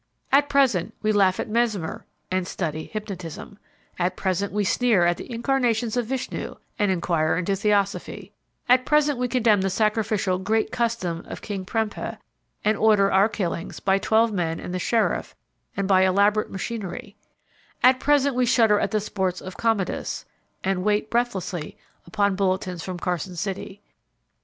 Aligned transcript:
At 0.31 0.49
present 0.49 0.95
we 1.03 1.11
laugh 1.11 1.39
at 1.39 1.47
Mesmer 1.47 2.07
and 2.31 2.47
study 2.47 2.85
hypnotism; 2.87 3.59
at 3.99 4.15
present 4.17 4.51
we 4.51 4.63
sneer 4.63 5.05
at 5.05 5.17
the 5.17 5.31
incarnations 5.31 5.95
of 5.95 6.07
Vishnu 6.07 6.55
and 6.79 6.89
inquire 6.89 7.37
into 7.37 7.55
Theosophy; 7.55 8.33
at 8.67 8.83
present 8.83 9.19
we 9.19 9.27
condemn 9.27 9.61
the 9.61 9.69
sacrificial 9.69 10.39
"great 10.39 10.71
custom" 10.71 11.21
of 11.27 11.43
King 11.43 11.65
Prempeh 11.65 12.17
and 12.65 12.77
order 12.77 13.11
our 13.11 13.29
killings 13.29 13.79
by 13.79 13.99
twelve 13.99 14.33
men 14.33 14.59
and 14.59 14.73
the 14.73 14.79
sheriff 14.79 15.35
and 15.77 15.87
by 15.87 16.01
elaborate 16.03 16.49
machinery; 16.49 17.15
at 17.83 17.99
present 17.99 18.35
we 18.35 18.47
shudder 18.47 18.79
at 18.79 18.89
the 18.89 18.99
sports 18.99 19.39
of 19.39 19.55
Commodus 19.55 20.25
and 20.63 20.83
wait 20.83 21.11
breathlessly 21.11 21.77
upon 22.07 22.35
bulletins 22.35 22.81
from 22.83 22.97
Carson 22.97 23.35
City. 23.35 23.83